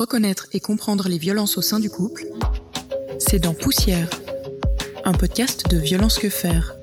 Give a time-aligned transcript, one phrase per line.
[0.00, 2.26] reconnaître et comprendre les violences au sein du couple,
[3.18, 4.08] c'est dans Poussière,
[5.04, 6.74] un podcast de Violence que faire.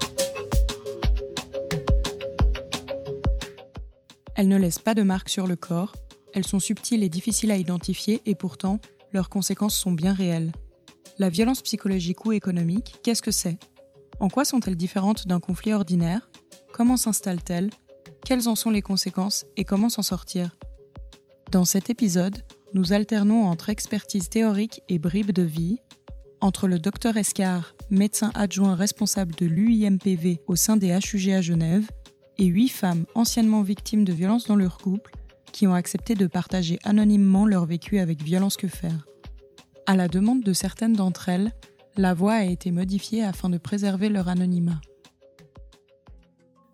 [4.36, 5.96] Elles ne laissent pas de marque sur le corps,
[6.36, 8.80] elles sont subtiles et difficiles à identifier et pourtant,
[9.14, 10.52] leurs conséquences sont bien réelles.
[11.18, 13.58] La violence psychologique ou économique, qu'est-ce que c'est?
[14.20, 16.30] En quoi sont-elles différentes d'un conflit ordinaire?
[16.72, 17.72] Comment s'installent-elles?
[18.24, 20.56] Quelles en sont les conséquences et comment s'en sortir?
[21.52, 22.44] Dans cet épisode,
[22.78, 25.80] nous alternons entre expertise théorique et bribes de vie,
[26.42, 31.90] entre le docteur Escar, médecin adjoint responsable de l'UIMPV au sein des HUG à Genève,
[32.38, 35.12] et huit femmes anciennement victimes de violences dans leur couple
[35.52, 39.08] qui ont accepté de partager anonymement leur vécu avec Violence que faire.
[39.88, 41.52] À la demande de certaines d'entre elles,
[41.96, 44.82] la voix a été modifiée afin de préserver leur anonymat.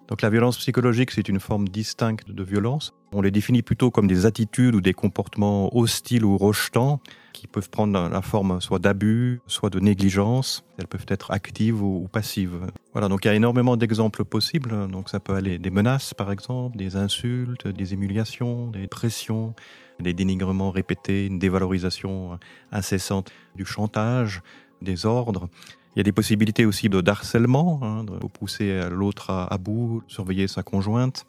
[0.07, 2.93] Donc la violence psychologique, c'est une forme distincte de violence.
[3.13, 6.99] On les définit plutôt comme des attitudes ou des comportements hostiles ou rejetants
[7.31, 10.65] qui peuvent prendre la forme soit d'abus, soit de négligence.
[10.77, 12.67] Elles peuvent être actives ou passives.
[12.91, 14.89] Voilà, donc il y a énormément d'exemples possibles.
[14.89, 19.55] Donc ça peut aller des menaces, par exemple, des insultes, des humiliations, des pressions,
[19.99, 22.39] des dénigrements répétés, une dévalorisation
[22.71, 24.41] incessante du chantage,
[24.81, 25.49] des ordres.
[25.95, 30.47] Il y a des possibilités aussi de harcèlement, hein, de pousser l'autre à, bout, surveiller
[30.47, 31.25] sa conjointe.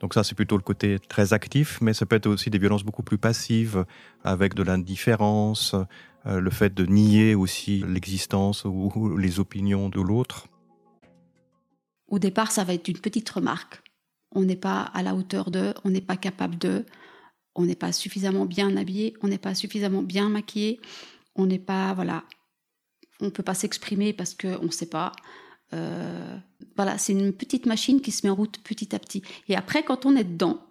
[0.00, 2.84] Donc ça, c'est plutôt le côté très actif, mais ça peut être aussi des violences
[2.84, 3.84] beaucoup plus passives,
[4.24, 5.74] avec de l'indifférence,
[6.26, 10.46] euh, le fait de nier aussi l'existence ou les opinions de l'autre.
[12.08, 13.82] Au départ, ça va être une petite remarque.
[14.32, 16.86] On n'est pas à la hauteur d'eux, on n'est pas capable d'eux,
[17.54, 20.80] on n'est pas suffisamment bien habillé, on n'est pas suffisamment bien maquillé,
[21.36, 22.24] on n'est pas, voilà,
[23.20, 25.12] on ne peut pas s'exprimer parce qu'on ne sait pas.
[25.72, 26.36] Euh,
[26.76, 29.22] voilà, c'est une petite machine qui se met en route petit à petit.
[29.48, 30.66] Et après, quand on est dedans,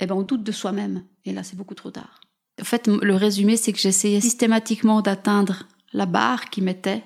[0.00, 1.04] eh ben, on doute de soi-même.
[1.24, 2.20] Et là, c'est beaucoup trop tard.
[2.60, 7.04] En fait, le résumé, c'est que j'essayais systématiquement d'atteindre la barre qui mettait,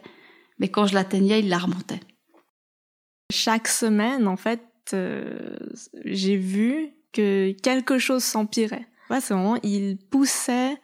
[0.58, 2.00] mais quand je l'atteignais, il la remontait.
[3.32, 5.56] Chaque semaine, en fait, euh,
[6.04, 8.86] j'ai vu que quelque chose s'empirait.
[9.10, 10.76] Ouais, c'est vraiment, il poussait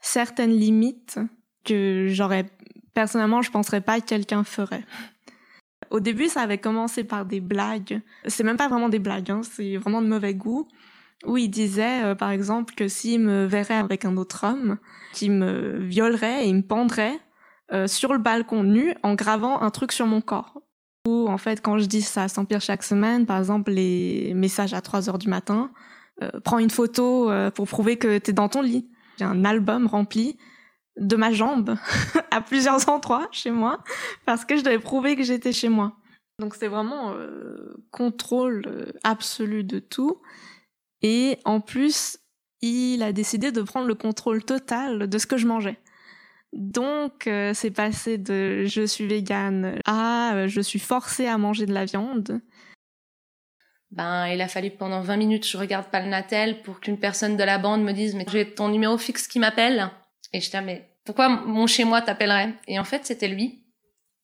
[0.00, 1.18] certaines limites
[1.64, 2.46] que j'aurais
[3.00, 4.84] personnellement, je penserais pas que quelqu'un ferait.
[5.90, 8.02] Au début, ça avait commencé par des blagues.
[8.26, 10.68] C'est même pas vraiment des blagues, hein, c'est vraiment de mauvais goût.
[11.24, 14.76] Où il disait, euh, par exemple, que s'il me verrait avec un autre homme,
[15.14, 17.18] qu'il me violerait et il me pendrait
[17.72, 20.60] euh, sur le balcon nu en gravant un truc sur mon corps.
[21.08, 24.82] Ou en fait, quand je dis ça s'empire chaque semaine, par exemple, les messages à
[24.82, 25.70] 3 heures du matin,
[26.22, 28.90] euh, prends une photo pour prouver que t'es dans ton lit.
[29.18, 30.36] J'ai un album rempli
[31.00, 31.76] de ma jambe
[32.30, 33.82] à plusieurs endroits chez moi
[34.26, 35.96] parce que je devais prouver que j'étais chez moi.
[36.38, 40.20] Donc c'est vraiment euh, contrôle euh, absolu de tout.
[41.02, 42.18] Et en plus,
[42.60, 45.78] il a décidé de prendre le contrôle total de ce que je mangeais.
[46.52, 51.72] Donc euh, c'est passé de je suis végane à je suis forcée à manger de
[51.72, 52.40] la viande.
[53.92, 57.44] Ben, il a fallu pendant 20 minutes je regarde pas le pour qu'une personne de
[57.44, 59.90] la bande me dise mais j'ai ton numéro fixe qui m'appelle.
[60.32, 62.54] Et je dis mais pourquoi mon chez moi t'appellerait?
[62.66, 63.64] Et en fait, c'était lui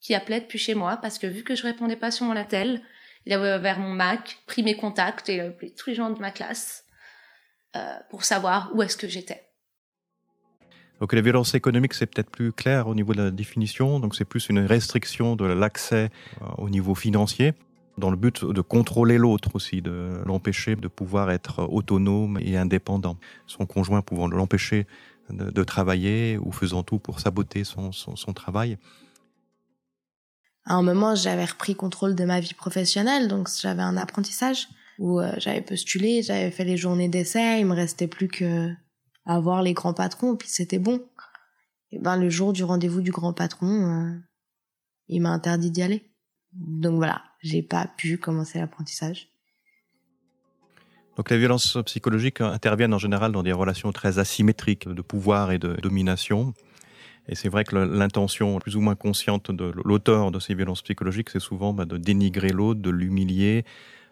[0.00, 2.82] qui appelait depuis chez moi parce que vu que je répondais pas sur mon attel,
[3.24, 6.30] il avait ouvert mon Mac, pris mes contacts et appelé tous les gens de ma
[6.30, 6.84] classe
[7.74, 9.42] euh, pour savoir où est-ce que j'étais.
[11.00, 14.00] Donc les violences économiques, c'est peut-être plus clair au niveau de la définition.
[14.00, 16.10] Donc c'est plus une restriction de l'accès
[16.40, 17.52] euh, au niveau financier,
[17.98, 23.16] dans le but de contrôler l'autre aussi, de l'empêcher de pouvoir être autonome et indépendant.
[23.46, 24.86] Son conjoint pouvant l'empêcher
[25.30, 28.78] de, travailler ou faisant tout pour saboter son, son, travail.
[30.64, 35.20] À un moment, j'avais repris contrôle de ma vie professionnelle, donc j'avais un apprentissage où
[35.20, 38.72] euh, j'avais postulé, j'avais fait les journées d'essai, il me restait plus que
[39.24, 41.04] à voir les grands patrons, puis c'était bon.
[41.90, 44.18] Et ben le jour du rendez-vous du grand patron, euh,
[45.08, 46.10] il m'a interdit d'y aller.
[46.52, 49.28] Donc voilà, j'ai pas pu commencer l'apprentissage.
[51.16, 55.58] Donc les violences psychologiques interviennent en général dans des relations très asymétriques de pouvoir et
[55.58, 56.52] de domination.
[57.28, 61.30] Et c'est vrai que l'intention plus ou moins consciente de l'auteur de ces violences psychologiques,
[61.30, 63.64] c'est souvent bah, de dénigrer l'autre, de l'humilier,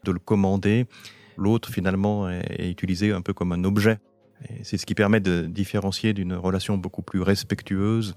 [0.05, 0.87] de le commander.
[1.37, 3.99] L'autre, finalement, est, utilisé un peu comme un objet.
[4.49, 8.17] Et c'est ce qui permet de différencier d'une relation beaucoup plus respectueuse,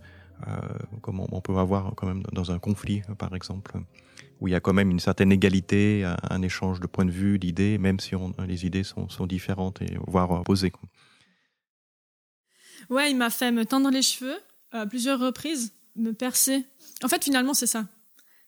[1.01, 3.79] comme on peut avoir quand même dans un conflit, par exemple
[4.39, 7.39] où il y a quand même une certaine égalité, un, échange de points de vue,
[7.39, 8.11] d'idées, même si
[8.47, 10.71] les idées sont, différentes et voire opposées.
[12.89, 14.37] Ouais, il m'a fait me tendre les cheveux
[14.71, 16.65] à plusieurs reprises, me percer.
[17.03, 17.87] En fait, finalement, c'est ça.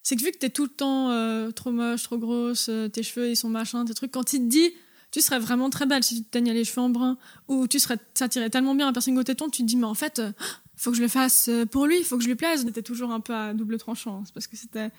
[0.03, 3.03] C'est que vu que t'es tout le temps euh, trop moche, trop grosse, euh, tes
[3.03, 4.71] cheveux ils sont machin, tes trucs, quand il te dit
[5.11, 7.79] tu serais vraiment très belle si tu te teignais les cheveux en brun, ou tu
[7.79, 10.19] serais, ça tirait tellement bien un piercing au téton, tu te dis, mais en fait,
[10.19, 10.31] euh,
[10.81, 12.63] faut que je le fasse euh, pour lui, il faut que je lui plaise.
[12.65, 14.89] C'était toujours un peu à double tranchant, parce que c'était,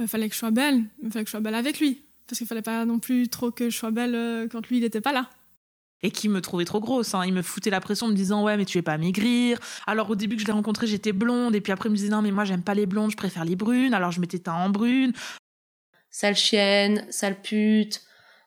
[0.00, 2.38] euh, fallait que je sois belle, il fallait que je sois belle avec lui, parce
[2.38, 5.12] qu'il fallait pas non plus trop que je sois belle quand lui il n'était pas
[5.12, 5.30] là
[6.04, 7.14] et qui me trouvait trop grosse.
[7.14, 7.22] Hein.
[7.26, 9.58] Il me foutait la pression en me disant ouais mais tu veux pas maigrir.
[9.86, 12.10] Alors au début que je l'ai rencontré j'étais blonde et puis après il me disait
[12.10, 13.94] non mais moi j'aime pas les blondes, je préfère les brunes.
[13.94, 15.12] Alors je m'étais teint en brune.
[16.10, 18.02] Sale chienne, sale pute,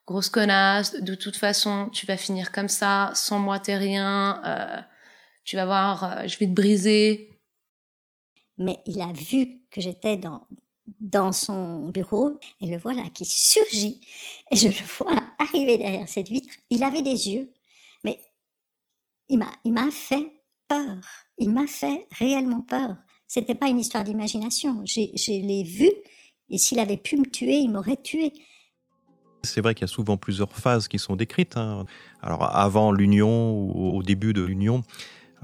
[0.05, 1.01] grosse connasse.
[1.01, 3.11] De toute façon tu vas finir comme ça.
[3.15, 4.39] Sans moi t'es rien.
[4.45, 4.81] Euh,
[5.47, 7.31] tu vas voir, euh, je vais te briser.
[8.59, 10.45] Mais il a vu que j'étais dans
[11.01, 13.99] dans son bureau et le voilà qui surgit
[14.51, 16.53] et je le vois arriver derrière cette vitre.
[16.69, 17.51] Il avait des yeux,
[18.03, 18.19] mais
[19.27, 20.31] il m'a, il m'a fait
[20.67, 20.97] peur.
[21.38, 22.95] Il m'a fait réellement peur.
[23.27, 24.81] C'était pas une histoire d'imagination.
[24.85, 25.89] J'ai, je l'ai vu
[26.50, 28.31] et s'il avait pu me tuer, il m'aurait tué.
[29.43, 31.57] C'est vrai qu'il y a souvent plusieurs phases qui sont décrites.
[31.57, 31.85] Hein.
[32.21, 34.83] Alors avant l'union ou au début de l'union,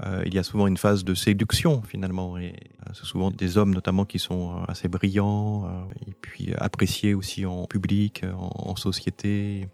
[0.02, 2.36] euh, il y a souvent une phase de séduction finalement.
[2.38, 2.54] Et
[2.86, 7.46] euh, c'est souvent des hommes notamment qui sont euh, assez brillants et puis appréciés aussi
[7.46, 9.68] en public, en, société,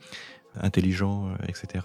[0.61, 1.85] intelligents, etc.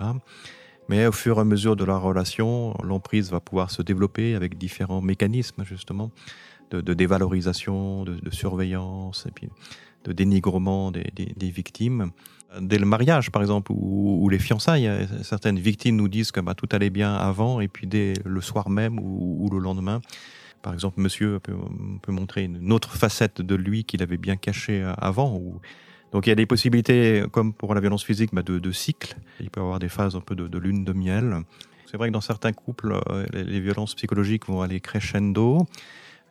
[0.89, 4.57] Mais au fur et à mesure de la relation, l'emprise va pouvoir se développer avec
[4.57, 6.11] différents mécanismes justement
[6.71, 9.49] de, dévalorisation, de, surveillance et puis
[10.05, 12.11] de dénigrement des, des victimes
[12.61, 14.89] dès le mariage, par exemple, ou, les fiançailles.
[15.23, 18.69] Certaines victimes nous disent que bah, tout allait bien avant, et puis dès le soir
[18.69, 20.01] même ou, le lendemain,
[20.61, 21.53] par exemple, monsieur peut,
[22.11, 25.41] montrer une autre facette de lui qu'il avait bien cachée avant.
[26.11, 29.15] Donc il y a des possibilités, comme pour la violence physique, bah, de, de cycle.
[29.39, 31.41] Il peut y avoir des phases un peu de, lune de miel.
[31.85, 35.67] C'est vrai que dans certains couples, euh, les violences psychologiques vont aller crescendo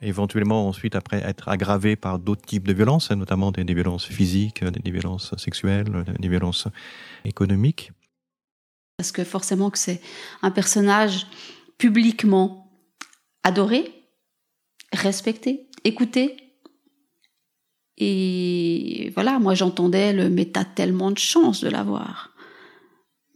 [0.05, 4.91] éventuellement ensuite après être aggravé par d'autres types de violences, notamment des, violences physiques, des,
[4.91, 6.69] violences sexuelles, des violences
[7.25, 7.93] économiques.
[8.97, 10.01] Parce que forcément que c'est
[10.43, 11.27] un personnage
[11.79, 12.71] publiquement
[13.43, 13.93] adoré,
[14.93, 16.37] respecté, écouté.
[17.97, 22.31] Et voilà, moi j'entendais le mais t'as tellement de chance de l'avoir.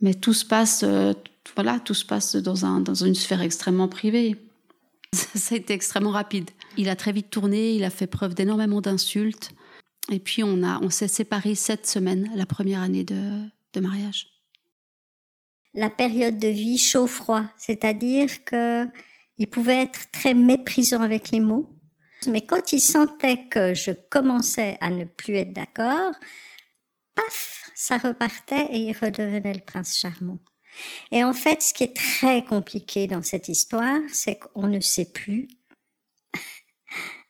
[0.00, 1.12] Mais tout se passe, euh,
[1.54, 4.36] voilà, tout se passe dans, un, dans une sphère extrêmement privée.
[5.12, 6.50] Ça a été extrêmement rapide.
[6.76, 9.50] Il a très vite tourné, il a fait preuve d'énormément d'insultes.
[10.10, 13.44] Et puis on, a, on s'est séparés cette semaine, la première année de,
[13.74, 14.28] de mariage.
[15.74, 18.86] La période de vie chaud-froid, c'est-à-dire que
[19.38, 21.68] il pouvait être très méprisant avec les mots.
[22.26, 26.12] Mais quand il sentait que je commençais à ne plus être d'accord,
[27.14, 30.38] paf, ça repartait et il redevenait le prince charmant.
[31.12, 35.10] Et en fait, ce qui est très compliqué dans cette histoire, c'est qu'on ne sait
[35.12, 35.48] plus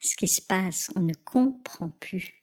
[0.00, 2.34] ce qui se passe, on ne comprend plus.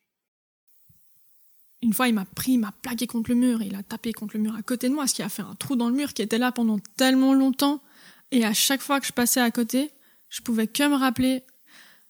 [1.81, 4.37] Une fois, il m'a pris, il m'a plaqué contre le mur, il a tapé contre
[4.37, 6.13] le mur à côté de moi, ce qui a fait un trou dans le mur
[6.13, 7.81] qui était là pendant tellement longtemps.
[8.31, 9.91] Et à chaque fois que je passais à côté,
[10.29, 11.43] je pouvais que me rappeler.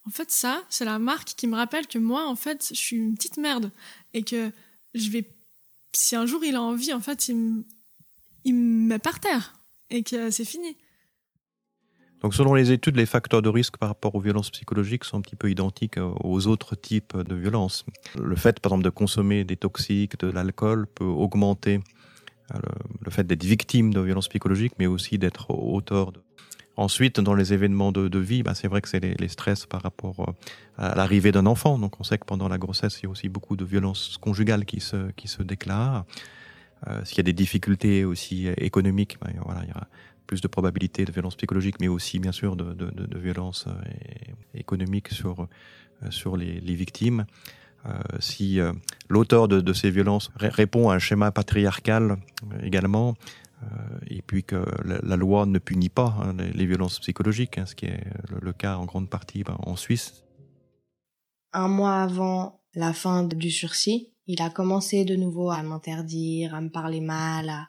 [0.06, 2.96] En fait, ça, c'est la marque qui me rappelle que moi, en fait, je suis
[2.96, 3.72] une petite merde.
[4.14, 4.52] Et que
[4.94, 5.30] je vais.
[5.94, 7.66] Si un jour il a envie, en fait, il me,
[8.46, 9.60] il me met par terre
[9.90, 10.78] et que c'est fini.
[12.26, 15.22] Donc selon les études, les facteurs de risque par rapport aux violences psychologiques sont un
[15.22, 17.86] petit peu identiques aux autres types de violences.
[18.20, 21.82] Le fait, par exemple, de consommer des toxiques, de l'alcool, peut augmenter
[22.52, 22.58] euh,
[23.00, 26.24] le, fait d'être victime de violences psychologiques, mais aussi d'être auteur de...
[26.78, 30.22] Ensuite, dans les événements de, vie, bah, c'est vrai que c'est les, stress par rapport
[30.22, 30.34] euh,
[30.80, 31.78] à l'arrivée d'un enfant.
[31.78, 34.66] Donc on sait que pendant la grossesse, il y a aussi beaucoup de violences conjugales
[34.66, 36.06] qui se, déclarent.
[36.88, 39.88] Euh, s'il y a des difficultés aussi économiques, ben, voilà, il y aura
[40.26, 43.66] plus de probabilités de violence psychologique, mais aussi bien sûr de, de, de, de violence
[43.68, 43.72] euh,
[44.54, 47.26] économique sur, euh, sur les, les victimes.
[47.86, 48.60] Euh, si
[49.10, 52.18] l'auteur de, de, ces violences répond à un schéma patriarcal
[52.64, 53.16] également,
[54.08, 57.86] et puis que la, loi ne punit pas hein, les, violences psychologiques, hein, ce qui
[57.86, 58.04] est
[58.42, 60.24] le, cas en grande partie ben, en Suisse.
[61.54, 66.62] Un mois avant la fin du sursis, il a commencé de nouveau à m'interdire, à
[66.62, 67.68] me parler mal, à,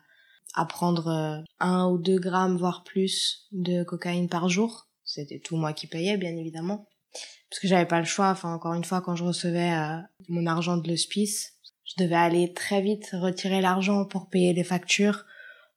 [0.57, 4.89] à prendre euh, un ou deux grammes, voire plus, de cocaïne par jour.
[5.05, 6.89] C'était tout moi qui payais, bien évidemment.
[7.49, 8.31] Parce que j'avais pas le choix.
[8.31, 9.99] Enfin, encore une fois, quand je recevais euh,
[10.29, 11.53] mon argent de l'hospice,
[11.85, 15.25] je devais aller très vite retirer l'argent pour payer les factures,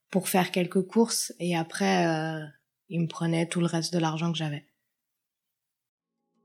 [0.09, 2.43] pour faire quelques courses, et après, euh,
[2.89, 4.65] il me prenait tout le reste de l'argent que j'avais.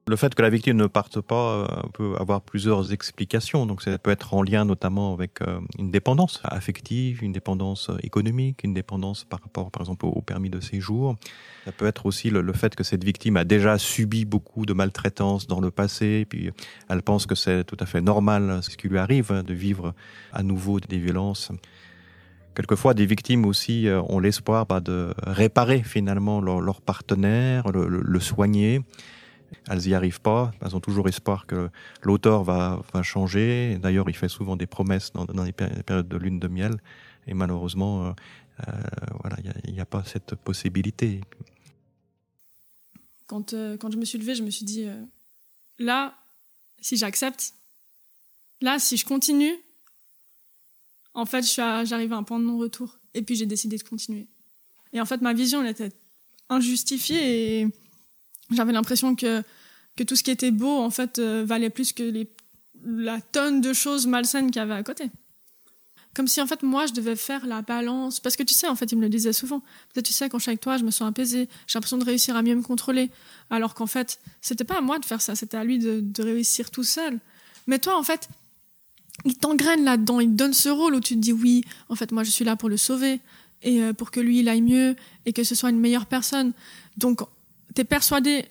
[0.07, 3.65] Le fait que la victime ne parte pas euh, peut avoir plusieurs explications.
[3.65, 7.97] Donc, ça peut être en lien notamment avec euh, une dépendance affective, une dépendance euh,
[8.03, 11.17] économique, une dépendance par rapport, par exemple, au permis de séjour.
[11.65, 15.47] Ça peut être aussi le, fait que cette victime a déjà subi beaucoup de maltraitance
[15.47, 16.51] dans le passé, puis
[16.91, 19.95] elle pense que c'est tout à fait normal ce qui lui arrive de vivre
[20.35, 21.51] à nouveau des violences.
[22.55, 28.83] Quelquefois, des victimes aussi ont l'espoir bah, de réparer finalement leur, partenaire, le, soigner.
[29.69, 30.53] Elles n'y arrivent pas.
[30.61, 31.71] Elles ont toujours espoir que
[32.03, 33.79] l'auteur va, changer.
[33.81, 36.77] D'ailleurs, il fait souvent des promesses dans, les périodes de lune de miel.
[37.27, 38.13] Et malheureusement, euh,
[38.69, 38.73] euh,
[39.21, 41.21] voilà, il n'y a, pas cette possibilité.
[43.27, 44.87] Quand, quand je me suis levée, je me suis dit,
[45.79, 46.15] là,
[46.81, 47.55] si j'accepte,
[48.61, 49.55] là, si je continue,
[51.15, 52.99] en fait, j'arrive à un point de non-retour.
[53.15, 54.27] Et puis j'ai décidé de continuer.
[54.93, 55.93] Et en fait, ma vision, elle était
[56.49, 57.69] injustifiée et
[58.51, 59.43] j'avais l'impression que,
[59.97, 62.29] que tout ce qui était beau, en fait, euh, valait plus que les,
[62.85, 65.11] la tonne de choses malsaines qu'il y avait à côté.
[66.15, 68.21] Comme si, en fait, moi, je devais faire la balance.
[68.21, 69.61] Parce que tu sais, en fait, il me le disait souvent.
[69.93, 71.49] Peut-être, tu sais, quand je suis avec toi, je me sens apaisée.
[71.67, 73.11] J'ai l'impression de réussir à mieux me contrôler.
[73.51, 75.35] Alors qu'en fait, c'était pas à moi de faire ça.
[75.35, 77.19] C'était à lui de, réussir tout seul.
[77.67, 78.29] Mais toi, en fait,
[79.25, 82.25] il t'engraine là-dedans, il donne ce rôle où tu te dis oui, en fait moi
[82.25, 83.21] je suis là pour le sauver
[83.63, 86.53] et euh, pour que lui il aille mieux et que ce soit une meilleure personne.
[86.97, 87.21] Donc
[87.75, 88.47] tu es persuadé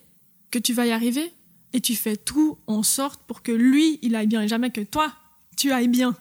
[0.51, 1.31] que tu vas y arriver
[1.73, 4.81] et tu fais tout en sorte pour que lui il aille bien et jamais que
[4.81, 5.13] toi
[5.57, 6.15] tu ailles bien.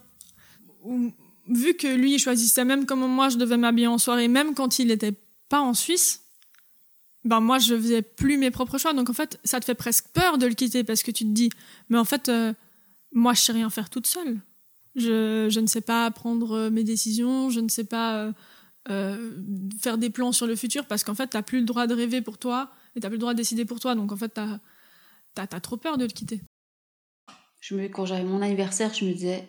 [1.48, 4.78] Vu que lui il choisissait même comment moi je devais m'habiller en soirée, même quand
[4.78, 5.14] il n'était
[5.48, 6.22] pas en Suisse,
[7.24, 8.94] ben moi je faisais plus mes propres choix.
[8.94, 11.30] Donc en fait ça te fait presque peur de le quitter parce que tu te
[11.30, 11.50] dis
[11.88, 12.52] mais en fait euh,
[13.12, 14.40] moi, je sais rien faire toute seule.
[14.94, 18.32] Je, je ne sais pas prendre euh, mes décisions, je ne sais pas
[18.88, 19.30] euh,
[19.80, 21.94] faire des plans sur le futur parce qu'en fait, tu n'as plus le droit de
[21.94, 23.94] rêver pour toi et tu n'as plus le droit de décider pour toi.
[23.94, 24.60] Donc en fait, tu as,
[25.36, 26.40] as, trop peur de le quitter.
[27.60, 29.48] Je me, quand j'avais mon anniversaire, je me disais,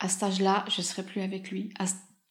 [0.00, 1.72] à cet âge-là, je ne serai plus avec lui.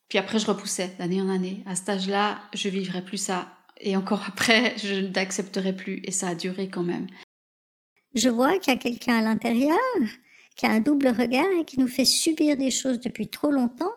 [0.09, 1.63] puis après, je repoussais d'année en année.
[1.65, 3.57] À cet âge-là, je vivrai plus ça.
[3.79, 6.01] Et encore après, je n'accepterai plus.
[6.03, 7.07] Et ça a duré quand même.
[8.13, 9.77] Je vois qu'il y a quelqu'un à l'intérieur
[10.57, 13.93] qui a un double regard et qui nous fait subir des choses depuis trop longtemps,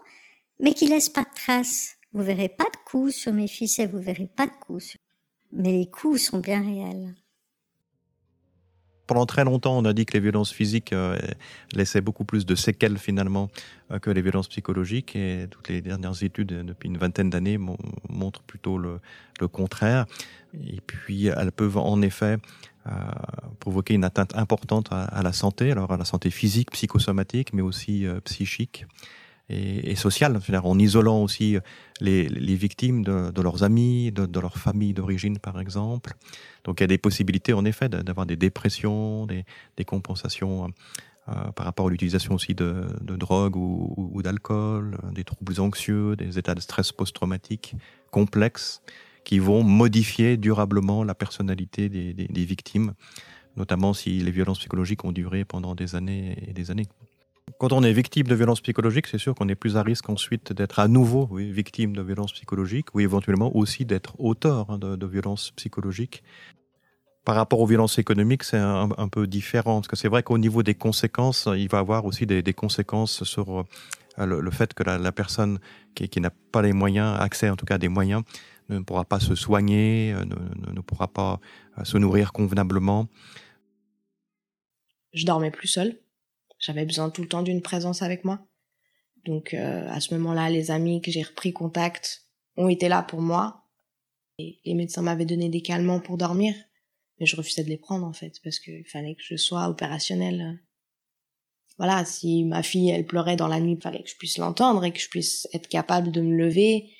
[0.60, 1.96] mais qui laisse pas de traces.
[2.12, 4.84] Vous verrez pas de coups sur mes fils et vous verrez pas de coups.
[4.84, 4.98] Sur...
[5.54, 7.14] Mais les coups sont bien réels.
[9.06, 11.18] Pendant très longtemps, on a dit que les violences physiques euh,
[11.74, 13.50] laissaient beaucoup plus de séquelles finalement
[13.90, 17.58] euh, que les violences psychologiques et toutes les dernières études euh, depuis une vingtaine d'années
[18.08, 19.00] montrent plutôt le,
[19.52, 20.06] contraire.
[20.54, 22.38] Et puis elles peuvent en effet
[23.60, 28.06] provoquer une atteinte importante à, la santé, alors à la santé physique, psychosomatique, mais aussi
[28.24, 28.86] psychique
[29.48, 31.58] et, sociale, en isolant aussi
[32.00, 36.14] les, victimes de, leurs amis, de, leur famille d'origine, par exemple.
[36.64, 40.68] Donc il y a des possibilités, en effet, d'avoir des dépressions, des, compensations
[41.28, 46.38] euh, par rapport à l'utilisation aussi de, de drogue ou, d'alcool, des troubles anxieux, des
[46.38, 47.74] états de stress post-traumatique
[48.10, 48.82] complexes
[49.24, 52.92] qui vont modifier durablement la personnalité des, victimes,
[53.56, 56.86] notamment si les violences psychologiques ont duré pendant des années et des années.
[57.58, 60.52] Quand on est victime de violences psychologiques, c'est sûr qu'on est plus à risque ensuite
[60.52, 65.06] d'être à nouveau victime de violences psychologiques ou éventuellement aussi d'être auteur hein, de, de,
[65.06, 66.22] violences psychologiques.
[67.24, 70.62] Par rapport aux violences économiques, c'est un, peu différent parce que c'est vrai qu'au niveau
[70.62, 75.58] des conséquences, il va avoir aussi des, conséquences sur euh, le, fait que la, personne
[75.94, 78.24] qui, n'a pas les moyens, accès en tout cas à des moyens,
[78.68, 81.40] ne pourra pas se soigner, euh, ne, ne pourra pas
[81.78, 83.08] euh, se nourrir convenablement.
[85.14, 85.96] Je dormais plus seule.
[86.64, 88.40] J'avais besoin tout le temps d'une présence avec moi.
[89.26, 93.20] Donc euh, à ce moment-là, les amis que j'ai repris contact ont été là pour
[93.20, 93.66] moi.
[94.38, 96.54] Et les médecins m'avaient donné des calmants pour dormir,
[97.20, 100.58] mais je refusais de les prendre en fait parce qu'il fallait que je sois opérationnelle.
[101.76, 104.84] Voilà, si ma fille elle pleurait dans la nuit, il fallait que je puisse l'entendre
[104.84, 106.90] et que je puisse être capable de me lever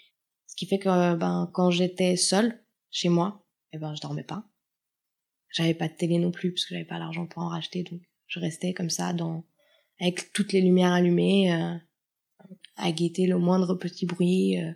[0.46, 4.44] ce qui fait que ben quand j'étais seule chez moi, eh ben je dormais pas.
[5.50, 8.02] J'avais pas de télé non plus parce que j'avais pas l'argent pour en racheter, donc
[8.26, 9.44] je restais comme ça dans
[10.00, 11.74] avec toutes les lumières allumées, euh,
[12.76, 14.72] à guetter le moindre petit bruit, euh,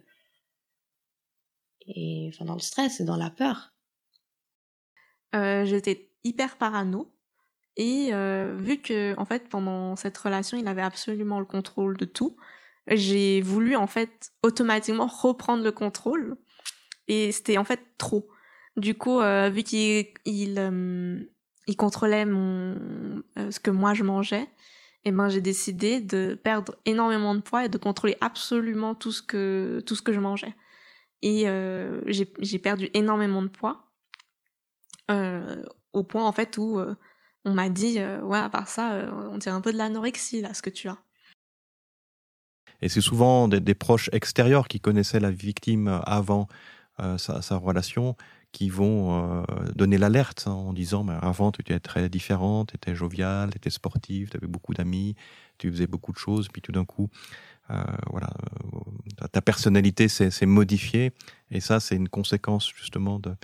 [1.86, 3.72] et enfin dans le stress et dans la peur.
[5.34, 7.12] Euh, J'étais hyper parano
[7.76, 8.10] et
[8.56, 12.36] vu que en fait pendant cette relation il avait absolument le contrôle de tout,
[12.88, 16.36] j'ai voulu en fait automatiquement reprendre le contrôle
[17.06, 18.28] et c'était en fait trop.
[18.76, 19.20] Du coup,
[19.50, 21.28] vu qu'il il,
[21.68, 24.48] il, contrôlait mon ce que moi je mangeais,
[25.04, 29.12] et eh ben j'ai décidé de perdre énormément de poids et de contrôler absolument tout
[29.12, 30.54] ce que tout ce que je mangeais.
[31.22, 33.84] Et euh, j'ai perdu énormément de poids
[35.92, 36.80] au point en fait où
[37.44, 40.62] on m'a dit ouais à part ça on dirait un peu de l'anorexie là ce
[40.62, 40.98] que tu as.
[42.80, 46.48] Et c'est souvent des, des, proches extérieurs qui connaissaient la victime avant
[47.00, 48.16] euh, sa, sa, relation
[48.52, 52.76] qui vont euh, donner l'alerte hein, en disant mais avant tu étais très différente, tu
[52.76, 55.14] étais joviale, tu étais sportive, tu avais beaucoup d'amis,
[55.58, 57.08] tu faisais beaucoup de choses, puis tout d'un coup
[58.10, 58.30] voilà,
[59.30, 61.12] ta personnalité s'est modifiée,
[61.50, 63.34] et ça, c'est une conséquence justement de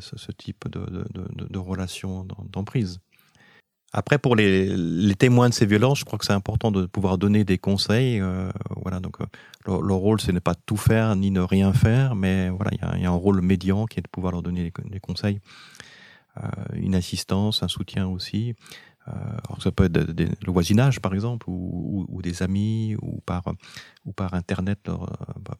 [0.00, 3.00] ce, ce, type de, de, de, de relation d'emprise.
[3.96, 7.16] Après, pour les, les, témoins de ces violences, je crois que c'est important de pouvoir
[7.16, 8.20] donner des conseils.
[8.20, 8.50] Euh,
[8.82, 9.26] voilà, donc euh,
[9.66, 12.98] le, le, rôle, c'est ne pas tout faire ni ne rien faire, mais voilà, il
[12.98, 15.38] y, y, a un rôle médian qui est de pouvoir leur donner des conseils,
[16.38, 18.56] euh, une assistance, un soutien aussi.
[19.08, 19.12] Euh,
[19.48, 23.44] alors ça peut être le voisinage, par exemple, ou, des amis, ou par,
[24.32, 24.96] Internet, euh,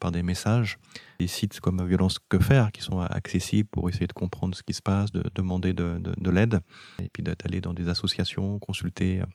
[0.01, 0.79] par des messages.
[1.21, 4.73] Des sites comme Violence Que Faire qui sont accessibles pour essayer de comprendre ce qui
[4.73, 6.61] se passe, de demander de, de l'aide,
[7.03, 9.27] et puis d'aller dans des associations, consulter euh,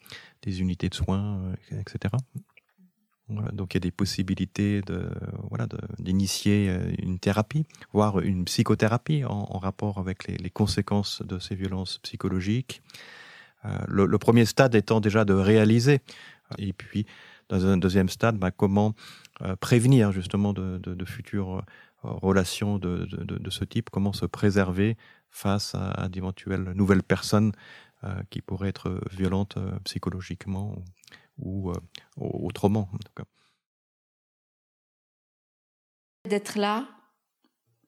[0.41, 2.15] des unités de soins, etc.
[3.53, 5.07] Donc il y a des possibilités de
[5.51, 5.67] voilà
[5.99, 12.81] d'initier une thérapie, voire une psychothérapie en, rapport avec les, conséquences de ces violences psychologiques.
[13.65, 15.99] Euh, le, premier stade étant déjà de réaliser.
[16.57, 17.05] Et puis,
[17.49, 18.93] dans un deuxième stade, bah, comment
[19.41, 21.61] euh, prévenir justement de, futures euh,
[22.09, 23.07] relations de,
[23.49, 24.97] ce type, comment se préserver
[25.29, 27.51] face à, d'éventuelles nouvelles personnes
[28.05, 30.73] euh, qui pourraient être violentes euh, psychologiquement
[31.37, 31.75] ou, euh,
[32.15, 32.89] autrement.
[36.23, 36.87] D'être là,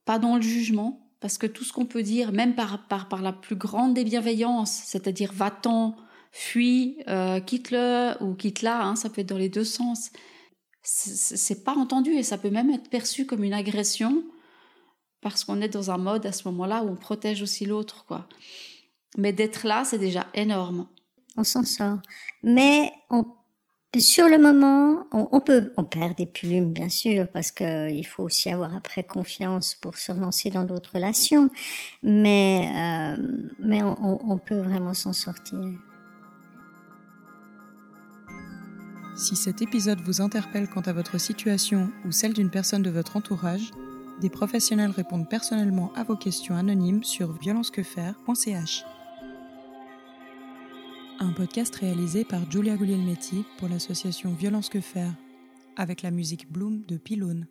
[0.03, 3.21] pas dans le jugement, parce que tout ce qu'on peut dire, même par, par, par
[3.21, 5.95] la plus grande des bienveillances, c'est-à-dire va-t'en,
[6.31, 10.11] fuis, euh, quitte-le ou quitte-la, hein, ça peut être dans les deux sens,
[10.83, 14.23] c'est pas entendu et ça peut même être perçu comme une agression
[15.21, 18.27] parce qu'on est dans un mode à ce moment-là où on protège aussi l'autre, quoi.
[19.17, 20.87] Mais d'être là, c'est déjà énorme.
[21.37, 21.99] On s'en sort.
[22.41, 23.25] Mais on
[23.99, 28.23] sur le moment, on, peut, on perd des plumes, bien sûr, parce que il faut
[28.23, 31.49] aussi avoir après confiance pour se lancer dans d'autres relations,
[32.01, 35.59] mais, euh, on, on peut vraiment s'en sortir.
[39.17, 43.17] Si cet épisode vous interpelle quant à votre situation ou celle d'une personne de votre
[43.17, 43.71] entourage,
[44.21, 48.85] des professionnels répondent personnellement à vos questions anonymes sur violencequefaire.ch
[51.21, 55.13] un podcast réalisé par Julia Guglielmetti pour l'association Violence que faire,
[55.75, 57.45] avec la musique Bloom de Pylone.